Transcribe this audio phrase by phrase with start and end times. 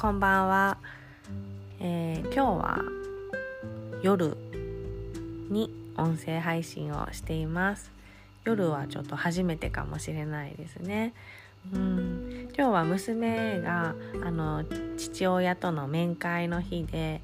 [0.00, 0.78] こんばんは、
[1.78, 2.78] えー、今日は
[4.00, 4.34] 夜
[5.50, 7.92] に音声配信をしています。
[8.46, 11.12] 夜はちょっと初めてかもしれないですね。
[11.74, 12.48] うん。
[12.56, 14.64] 今日は娘があの
[14.96, 17.20] 父親との面会の日で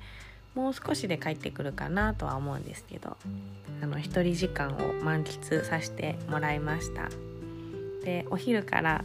[0.55, 3.17] もう少しで帰ってくるかなとは思うんですけど
[3.81, 7.09] あの一人時間を満喫させてもらいました。
[8.05, 9.03] でお昼から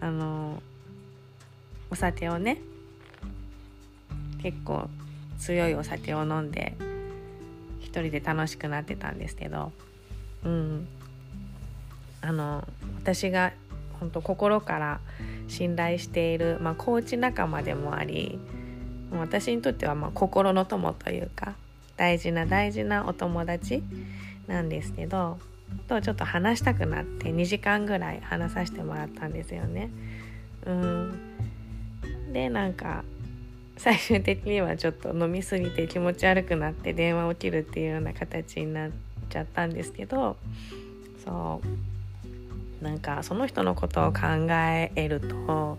[0.00, 0.62] あの
[1.90, 2.58] お酒をね
[4.42, 4.88] 結構
[5.38, 6.76] 強いお酒を飲んで
[7.80, 9.72] 一人で楽しくなってたんですけど
[10.44, 10.88] うん
[12.20, 12.66] あの
[13.02, 13.52] 私が
[14.00, 15.00] 本当心から
[15.48, 18.38] 信頼している、まあ、コーチ仲間でもあり
[19.12, 21.54] 私にとってはま心の友というか
[21.96, 23.82] 大事な大事なお友達
[24.46, 25.38] なんですけど
[25.88, 29.90] とちょっと話したくなって2時間ぐらい話させてもらったんですよね。
[30.64, 33.04] うん、でなんか
[33.76, 38.90] 最終的にはちょっと飲み過ぎて気持ち悪くなって電話を切るっていうような形になっ
[39.28, 40.36] ちゃったんですけど
[41.24, 41.86] そう。
[42.84, 45.78] なんかその人のことを考えると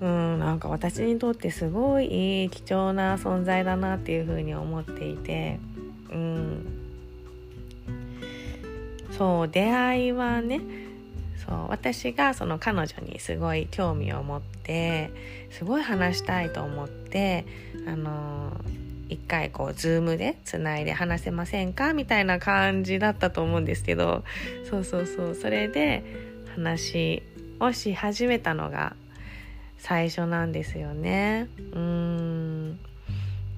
[0.00, 5.58] うんなんか私にとってすごい貴重な存在だなっていうふうに思っていて
[6.10, 6.78] うん。
[9.18, 10.60] そう出会いはね
[11.46, 15.10] そう私がその彼女にすごい興味を持って
[15.50, 17.44] すごい話したいと思って
[17.86, 18.52] あの
[19.08, 21.92] 一回こう Zoom でつないで話せませんか？
[21.92, 24.24] みたいな感じだったと思うんですけど
[24.70, 26.04] そうそうそうそれで
[26.54, 27.22] 話
[27.60, 28.94] をし始めたのが
[29.78, 31.48] 最初なんですよね。
[31.72, 32.78] うん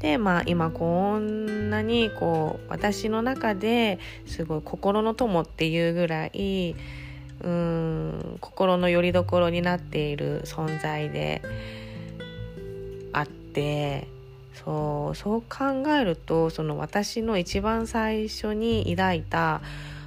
[0.00, 6.74] でまあ今こんなにこう私の中ですごい心の友っていうぐらい
[7.42, 11.42] うーん心の拠り所になっている存在で
[13.12, 14.06] あって
[14.54, 19.60] そうそう考えるとその私の一番最初に抱いた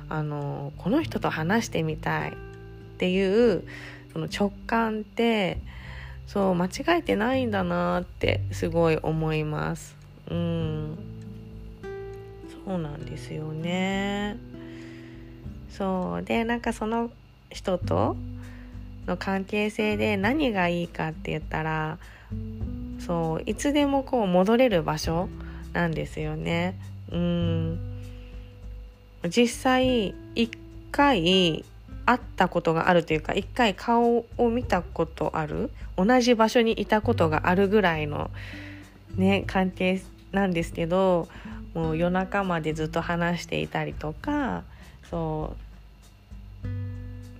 [0.10, 2.34] あのこの人と話してみたいっ
[2.98, 3.64] ていう
[4.14, 5.60] その直感って
[6.28, 9.96] そう間違えてないんだなってすごい思います。
[10.30, 10.98] うん。
[12.66, 14.38] そうなんですよね。
[15.78, 17.12] そうでなんかその
[17.52, 18.18] 人と
[19.06, 22.00] の関係性で何がいいかって言ったら
[23.00, 25.30] そういつでもこう戻れる場所
[25.74, 26.76] なんですよね。
[27.12, 27.80] うん
[29.30, 30.52] 実際一
[30.92, 31.64] 回
[32.06, 38.32] 会ったことがあるというか一回顔を見たことある同じ場所にいたことがあるぐらいの
[39.16, 40.02] ね関係
[40.32, 41.28] なんですけど
[41.74, 44.64] もう夜中までずっと話していたりとか
[45.10, 45.67] そう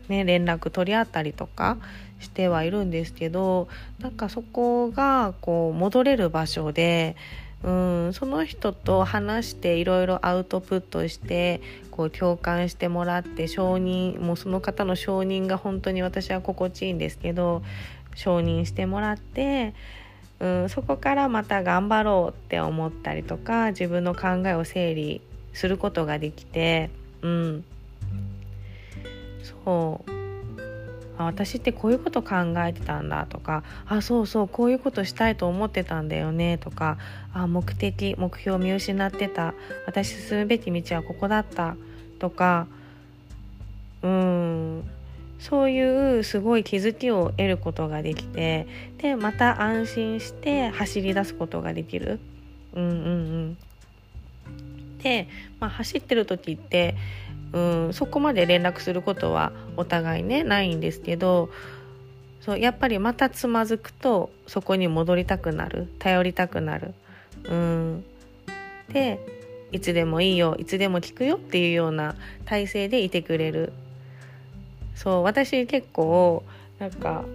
[0.08, 1.78] ね、連絡取り合ったりとか
[2.20, 3.68] してはいるんですけど
[4.00, 7.16] なんかそこがこう戻れる場所で
[7.64, 17.64] うんその人と話していろいろアウトプットしてこう共感してもらって承認もうその方の承認が本当に私は心地いいんですけど
[18.16, 19.74] 承認してもらって
[20.40, 25.22] うんそこからまた頑張ろうって思ったりとか自分の考えを整理
[25.54, 26.92] することができて
[27.22, 27.66] うん。
[29.64, 30.12] そう。
[31.18, 37.00] あ私ってこういうこと考えてたんだとかあそうそうこういうことしたいと思ってたんだよねとか
[37.34, 39.54] あ目的目標を見失ってた。
[39.86, 41.76] 私進むべき道はここだった
[42.20, 42.68] とか
[44.04, 44.84] うん。
[45.40, 52.20] そういうすごい気づきを得ることができてでまた安心して走り出すことができる。
[52.74, 53.00] うんうんう
[53.50, 53.58] ん、
[55.02, 55.28] で、
[55.60, 56.96] まあ、走ってる時って
[57.54, 61.50] うんそこまで連絡することはお互いねないんですけど
[62.42, 66.94] そうやっぱりまたつまずくとそこに戻りたくなる頼りたくなる。
[67.44, 68.06] うん
[68.90, 69.20] で
[69.72, 72.16] いつでもいいよいつでも聞くよっていうような
[72.46, 73.74] 体制でいてくれる
[74.96, 76.44] そう私結構
[76.80, 77.26] なんか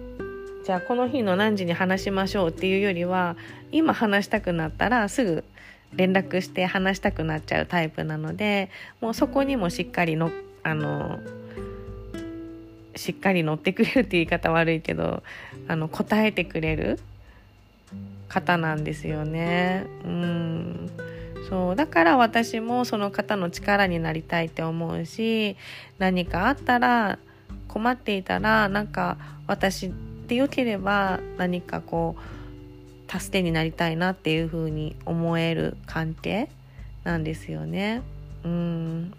[0.65, 3.35] じゃあこの日の何時に話しましょうっていうよりは
[3.71, 5.43] 今話したくなったらすぐ
[5.95, 8.69] 連絡して話したくなっちゃうタイプなので
[9.01, 10.31] もうそこにもしっかりの
[10.63, 11.19] あの
[12.95, 15.23] しっかり乗ってくれるって言い方悪いけど
[15.67, 16.99] あの答えてくれる
[18.29, 19.85] 方なんですよね。
[20.05, 20.89] うん
[21.49, 25.57] そうだから私もその方の力になりたいって思うし
[25.99, 27.19] 何かあったら
[27.67, 29.91] 困っていたらなんか私
[30.27, 32.42] でよければ何かこう
[33.19, 36.49] 助けになりたいなっていう風に思える関係
[37.03, 38.01] なんですよね。
[38.43, 39.13] うん。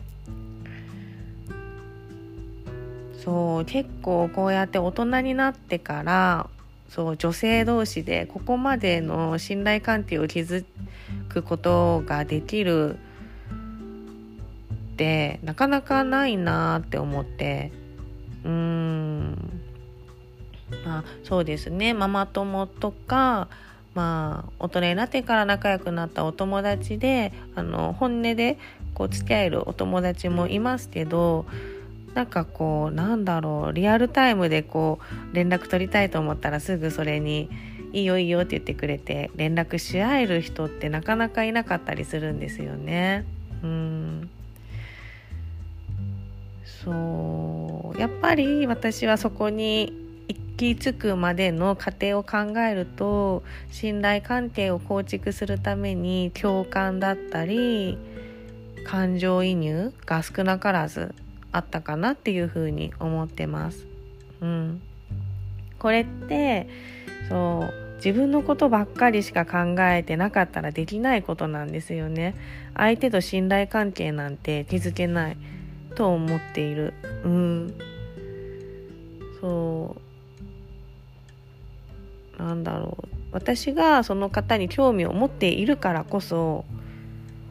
[3.24, 6.50] そう結構こうやって大人になってから
[6.90, 10.66] そう女性同士でここまでの信頼関係を築
[11.30, 12.98] くことができる
[14.94, 17.72] ってなかなかないなって思って。
[18.44, 19.60] うーん。
[20.84, 21.94] まあそうですね。
[21.94, 23.48] ママ友とか
[23.94, 28.58] まあ大人になってから仲良くなったお友達であの本音で
[28.94, 31.46] こう付き合えるお友達もいますけど
[32.14, 34.98] なんかこうなんだろうリアルタイムでこ
[35.32, 37.50] う連絡取りたいと思ったらすぐそれに
[37.92, 43.24] 「いいよいいよ」って言ってくれて連絡し合える人ってなかなかいなかったりするんですよね。
[43.62, 44.30] うん
[46.84, 50.03] そうやっぱり私はそこに
[50.56, 57.98] き着くまでの過程を考えると信頼関係を構築するために共感だったり
[58.86, 61.14] 感情移入が少なからず
[61.52, 63.86] あったかなっていうふうに思ってます。
[64.40, 64.82] うん、
[65.78, 66.68] これって
[67.28, 72.34] そう自分のことばっかりしか考えてなかったらできないことなんですよね。
[72.74, 75.36] 相手と信頼関係なんて築けない
[75.94, 76.92] と思っている。
[77.24, 77.74] うん。
[79.40, 80.03] そう
[82.38, 83.08] なんだろう。
[83.32, 86.64] 私がその方に興味を持っているからこそ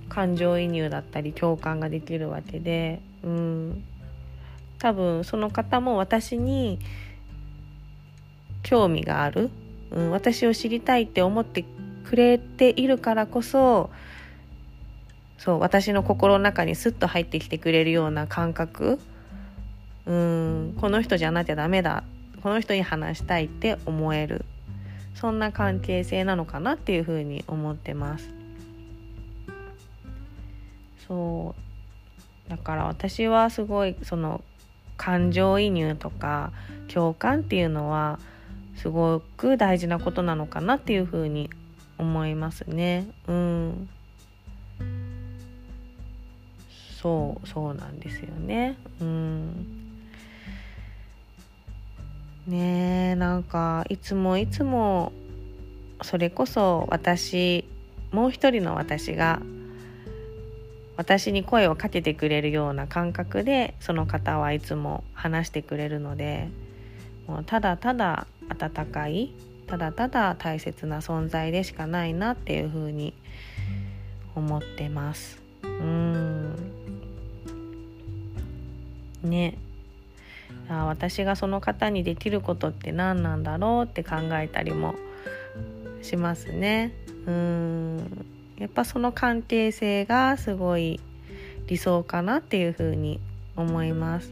[0.07, 3.83] 感情移入だったり共感ができるわけで、うん、
[4.79, 6.79] 多分その方も私に
[8.61, 9.49] 興味がある、
[9.91, 11.65] うん、私を知りたいって思って
[12.05, 13.89] くれているからこそ
[15.37, 18.97] そう私の心の中にスッと入ってきてくれるような感覚。
[20.05, 20.77] うん。
[20.79, 22.05] この人じゃなきゃダメだ。
[22.41, 24.45] この人に話したいって思える。
[25.15, 28.29] そんな関係性なのかなっていうふうに思ってます
[31.07, 31.55] そ
[32.47, 34.43] うだから私はすごいその
[34.97, 36.51] 感情移入とか
[36.87, 38.19] 共感っていうのは
[38.75, 41.49] すごく大事なことなのかなっていうふうに
[41.97, 43.07] 思いますね。
[43.27, 43.89] うん。
[47.01, 48.77] そうそうなんですよね。
[49.01, 49.72] うん。
[52.47, 55.13] ねえなんかいつもいつも
[56.01, 57.65] それこそ私
[58.11, 59.41] もう一人の私が
[60.97, 66.49] 私に声をかけてくれるような感覚でその方はいつも話してくれるので
[67.27, 69.33] もうただただ温かい
[69.67, 73.13] ただただ大切な存在でしかないなっていうふうに
[74.35, 75.41] 思ってます。
[75.63, 76.55] うん。
[79.23, 79.57] ね。
[80.69, 84.95] あ私がその方にできることって何なんだろうって考えたりも
[86.01, 86.93] しますね。
[87.27, 88.25] うん。
[88.57, 90.99] やっぱその関係性がすごい
[91.67, 93.19] 理想かなっていうふうに
[93.55, 94.31] 思います。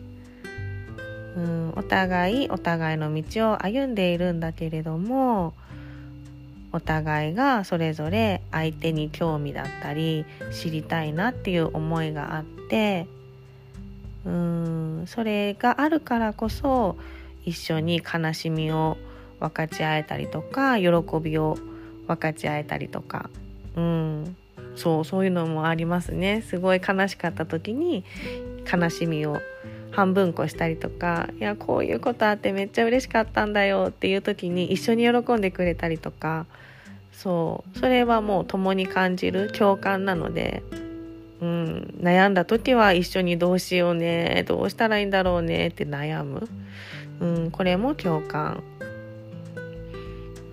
[1.36, 5.54] うん、お互いお互いの道を歩んでいるんだけれども
[6.74, 13.08] お互いがそれぞれ相手に興味だったり知りたいなっていう思いがあって
[14.26, 15.04] うん。
[15.08, 16.98] それがあるからこそ
[17.46, 18.98] 一緒に悲しみを
[19.40, 20.90] 分かち合えたりとか喜
[21.22, 21.58] びを
[22.08, 23.30] 分かち合えたりとか。
[23.76, 24.36] うん。
[24.76, 26.42] そうそういうのもありますね。
[26.42, 28.04] すごい悲しかった時に
[28.72, 29.40] 悲しみを
[29.92, 36.46] 半分こしたりとかいやこういうことあってめっちゃ嬉しかったんだよっていう時に一緒に喜んでくれたりとか。
[37.12, 37.80] そう。
[37.80, 40.64] それはもう共に感じる共感なので、
[41.42, 44.46] うん、悩んだ時は一緒にどうしようね。
[44.48, 45.70] どうしたらいいんだろうね。
[45.70, 46.48] って悩む、
[47.20, 48.64] うん、これも共感。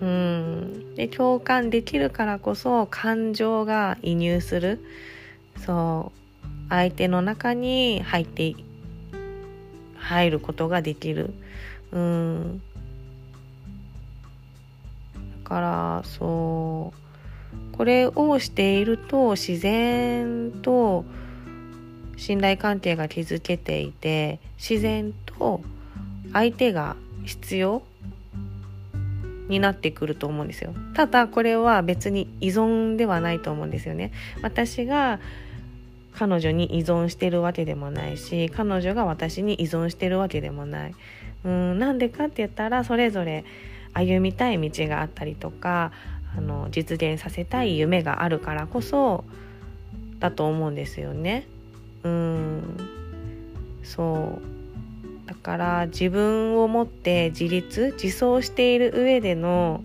[0.01, 0.95] うん。
[0.95, 4.83] で共感できるからこそ感情が移入する。
[5.57, 6.19] そう。
[6.69, 8.55] 相手の中に入って
[9.95, 11.33] 入ることができる。
[11.91, 12.61] うん。
[15.43, 16.98] だからそう。
[17.73, 21.05] これをしていると自然と
[22.17, 25.61] 信頼関係が築けていて自然と
[26.33, 27.81] 相手が必要
[29.47, 30.73] になってくると思うんですよ。
[30.93, 34.11] ただこれは別に依存ではないと思うんですよね。
[34.41, 35.19] 私が
[36.13, 40.95] 彼女に依存してるわけでもないし彼女が私に依存してるわけでもない。
[41.45, 43.45] うんなんでかって言ったらそれぞれ
[43.93, 45.91] 歩みたい道があったりとか
[46.37, 49.23] あの実現させたい夢があるからこそ
[50.19, 51.47] だと思うんですよね。
[52.03, 52.77] うん。
[53.83, 55.27] そう。
[55.27, 59.83] だから自分を持って自立自走している上での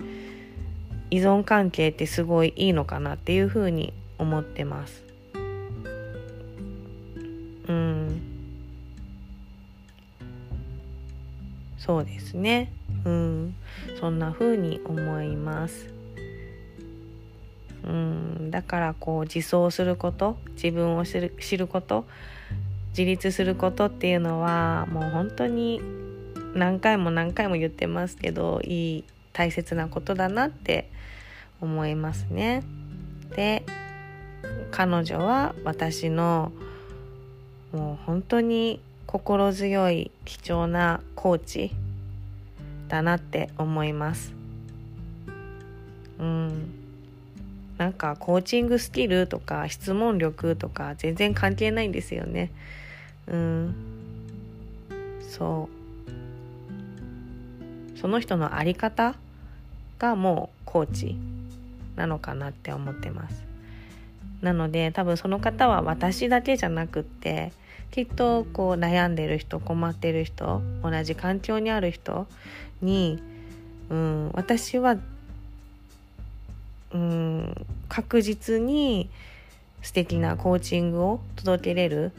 [1.11, 5.05] 依存関係ってすごいいいのかなっていうふうに思ってます。
[7.69, 8.21] うん。
[11.79, 12.73] そうですね。
[13.05, 13.55] うん。
[14.01, 15.95] そんな風に思います。
[17.87, 22.07] うんだからこう自走すること自分を知る知ること
[22.91, 25.81] 自立することっていうのはもう本当に
[26.55, 30.89] 何回も何回も言ってますけどいい大切なことだなって
[31.61, 32.63] 思いますね。
[33.35, 33.65] で
[34.71, 36.53] 彼女は私の
[37.73, 41.73] もう本当に心強い貴重なコーチ
[42.89, 44.33] だなって思います。
[46.21, 46.84] うん
[47.79, 52.51] なんかコーチングスキルとか質問力とか全然関係ないんですよね。
[53.27, 53.75] うん。
[55.21, 55.69] そ
[57.97, 57.99] う。
[57.99, 59.15] その人の在り方
[59.99, 61.17] がもうコーチ
[61.97, 63.45] なのかなって思ってます。
[64.43, 67.53] なので多分その方は私だけじゃなくって
[67.91, 72.27] きっとこう悩んでる人困ってる人同じ環境にある人
[72.83, 73.23] に、
[73.89, 74.97] うん、私は、
[76.95, 79.11] うん、確実に
[79.83, 82.13] 素敵なコーチングを届けれる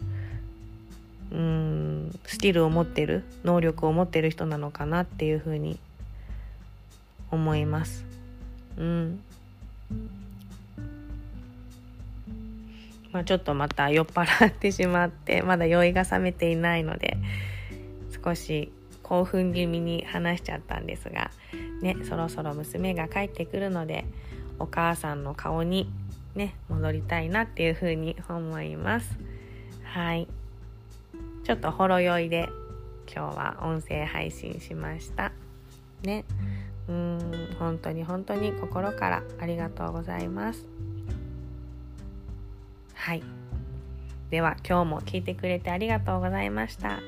[1.31, 5.79] うんスキルを持ってる能力を持ってる人なのかなっていうふうに
[7.31, 8.05] 思います。
[8.77, 9.19] うん
[13.11, 17.17] まあ、ちょっとまた酔っ払ってしまってまだ酔いが覚めていないので
[18.23, 21.31] 少し興奮気味に話しちゃったんですが
[21.81, 24.03] ねそろそろ娘が帰ってくるので
[24.59, 25.89] お母さんの顔に
[26.35, 29.17] ね戻りたいなっていうふうに思います。
[29.83, 30.27] はい。
[31.43, 32.49] ちょっとほろ酔いで
[33.13, 35.31] 今日は音声配信しました。
[36.03, 36.25] ね。
[36.87, 40.65] うん本当に本当に心からありがとうございます。
[42.93, 43.23] はい。
[44.29, 46.99] では今日も聞いてくれてありがとうございました。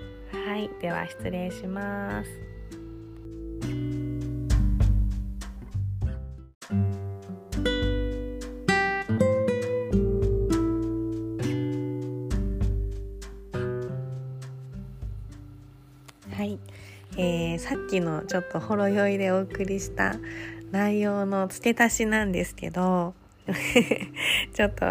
[0.46, 0.70] はい。
[0.82, 2.47] では失礼します。
[17.18, 20.16] えー、さっきのちょっとほろ酔いでお送りした
[20.72, 23.14] 内容の付け足しなんですけど
[24.54, 24.86] ちょっと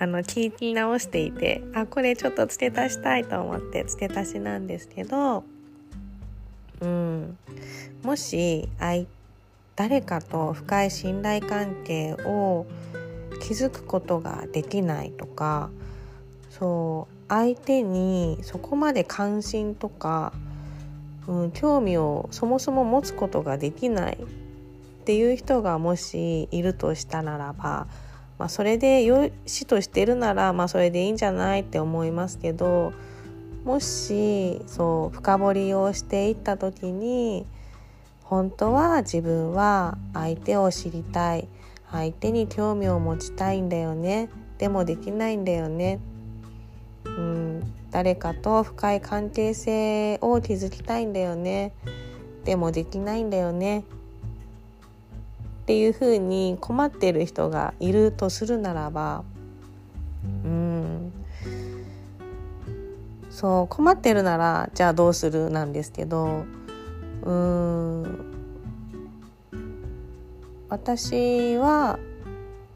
[0.00, 5.44] あの聞き直していてあこれちょっと付け足したいと思って付け足しなんですけど
[6.80, 7.38] うん。
[8.02, 8.68] もし
[9.76, 12.66] 誰かと深い信頼関係を
[13.40, 15.70] 築くことができないとか
[16.50, 20.32] そう相手にそこまで関心とか、
[21.28, 27.86] うん、興味をそもそも持つことができないっていう人がもしいるとしたならば
[28.38, 32.92] まあ、それでよしとしてるなら、まあ、それでいいんじゃないって思いますけど
[33.64, 37.44] もしそう深掘りをしていった時に
[38.22, 41.48] 本当は自分は相手を知りたい
[41.90, 45.98] 相手に興味を持ちたいんだよねでもできないんだよね、
[47.04, 47.47] うん、
[47.90, 51.72] 誰かと深い関係性を築きたいんだよね。
[52.44, 53.84] でもできないんだよね。
[55.62, 59.22] っていうふうに困ってる人がいるとするならば
[60.44, 61.12] うん。
[63.30, 66.46] そう困ってるならじゃあどうするなんですけど
[67.22, 68.28] うん。
[70.70, 71.98] 私は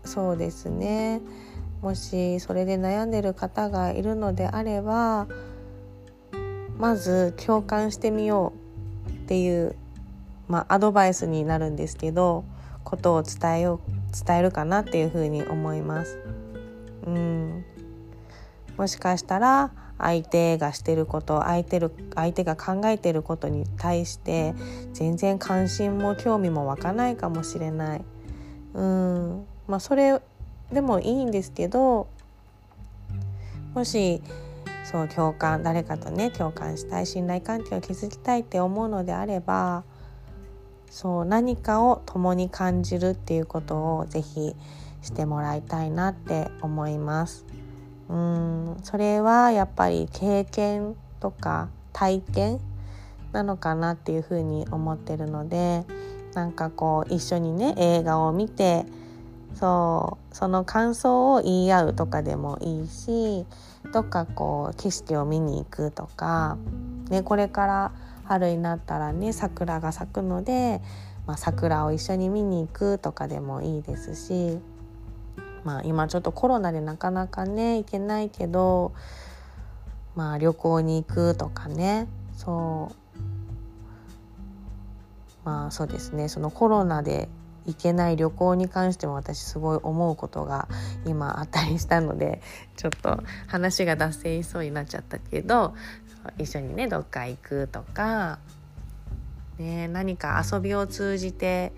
[0.04, 1.20] そうですね。
[1.82, 5.26] もしそれで悩んでる方がいるのであれば
[6.78, 8.52] まず共感してみよ
[9.06, 9.74] うっていう、
[10.48, 12.44] まあ、アドバイスになるんですけど
[12.84, 16.18] ことを伝えよう伝えるかなっていうふうに思います。
[17.06, 17.64] うん
[18.76, 24.54] もしかしたら相手がしてること相手る相手が考えてることに対して
[24.92, 28.04] 全然関心も興味も湧かないかもしれない。
[28.74, 30.20] うんまあそれ
[30.72, 32.08] でもいいんですけど
[33.74, 34.22] もし
[34.84, 39.84] そう共感誰かとね共感したい信頼関係を築きたいって思うのであれば
[40.90, 44.54] そう何かを共に感じるっていうことをぜひ
[45.00, 47.46] してもらいたいなって思います。
[48.08, 52.60] うんそれはやっぱり経験とか体験
[53.32, 55.84] なのかなっていうふうに思ってるので
[56.34, 58.84] なんかこう一緒にね映画を見て
[59.54, 60.34] そう。
[60.34, 63.44] その感想を言い合うとかでもいいし
[63.92, 66.56] どっかこう景色を見に行くとか、
[67.10, 67.92] ね、これから
[68.24, 70.80] 春になったらね桜が咲くので、
[71.26, 74.58] まあ、桜を一緒に見に行くとかでもいいですし、
[75.64, 78.92] まあ、今ちょっとコロナでなかなかね行けないけど、
[80.14, 82.06] まあ、旅行に行くとかね
[82.36, 83.02] そう。
[85.44, 86.28] まあそうですね。
[86.28, 87.28] そのコロナで
[87.66, 90.68] 行けない旅行に関しても私すごい思うことが
[91.06, 92.40] 今あったりしたので
[92.76, 95.74] ちょっと話が脱線しそうになっちゃったけど
[96.38, 98.38] 一緒にねどっか行くとか、
[99.58, 101.72] ね、何か遊びを通じて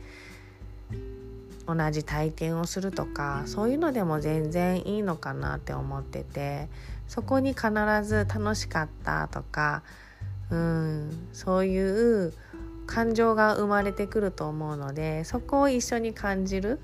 [1.67, 6.69] 同じ体験をするとかそういうのでも全然いいのかなって思ってて
[7.09, 7.71] そこに必
[8.03, 9.83] ず楽しかったとか
[10.51, 12.35] うんそういう
[12.87, 16.81] 感情が生まれてくると思うのでそこを一緒に感じる、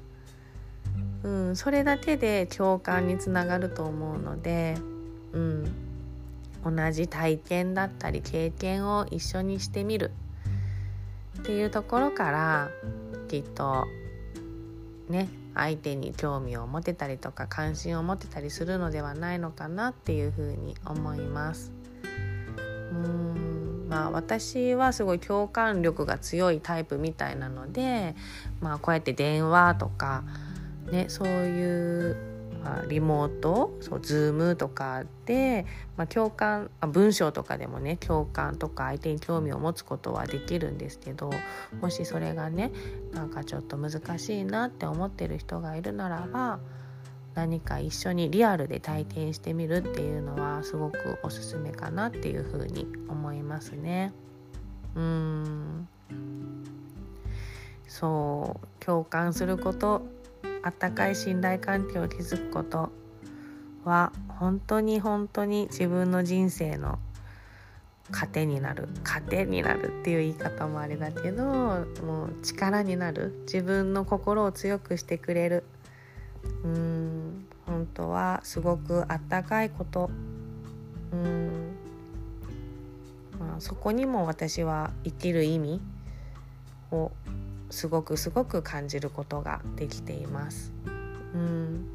[1.23, 4.77] うん、それだけで共感につながると思うので、
[5.33, 5.65] うん、
[6.65, 10.13] 同じ体験だったり経験を一緒にしてみる。
[11.41, 12.71] っていうところから
[13.29, 13.87] きっと
[15.09, 21.73] ね相手に興味を持てたりとか関心を持てたりするのではないのかなっていうふうに思います。
[22.93, 23.50] うん。
[23.91, 28.15] まあ私はすごい共感力が強いタイプみたいなので、
[28.61, 30.25] まあ、こうやって電話とか、
[30.91, 32.31] ね、そういう
[32.63, 35.65] まあ、リモートそうズームとかで、
[35.97, 41.31] まあ、共感あ文章とかでもね共感とか相手に興味を持つことはできるんですけど
[41.81, 42.71] もしそれがね
[43.13, 46.61] なんかちょっと難しいなって思ってる人がいるならば
[47.35, 54.13] 何か一緒にリアルで体験してみるっていうのはすごくおすすめかなっていうふうに思いますね。
[54.95, 55.89] うん。
[57.87, 58.85] そう。
[58.85, 60.03] 共感すること
[60.63, 62.91] あったかい信頼関係を築くこと
[63.85, 66.99] は本当に本当に自分の人生の
[68.11, 68.89] 糧になる。
[69.05, 73.43] 糧になるっていう言い方もあれだけどもう力になる。
[73.43, 75.65] 自分の心を強くしてくれる。
[76.65, 80.11] うん本当はすごくあったかいこと
[81.13, 81.77] うん、
[83.39, 85.81] まあ、そこにも私は生きる意味
[86.93, 87.13] を
[87.71, 90.73] すごくすごく感じることができています。
[91.35, 91.87] うん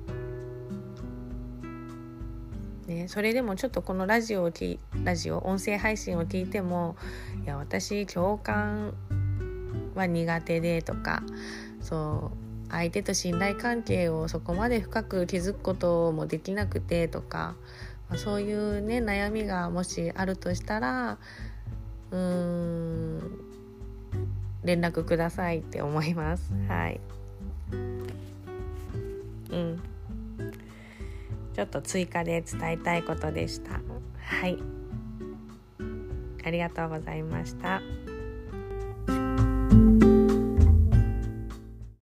[2.87, 6.95] ね、それでもちょっとこのラジオをきラジオ音声配信を聞いても
[7.43, 8.93] いや私共感
[9.95, 11.23] は苦手でとか
[11.81, 17.55] そう相手と信頼関係をそこまで深く築くこともできなくてとか、
[18.09, 21.17] まあ、そういうね悩みがもしあるとしたら
[22.11, 23.45] うーん
[24.63, 26.51] 連絡くださいって思います。
[26.67, 26.99] はい。
[29.51, 29.81] うん。
[31.53, 33.79] ちょっと追加で伝えたいことでした。
[34.17, 34.57] はい。
[36.43, 37.81] ありがとうございました。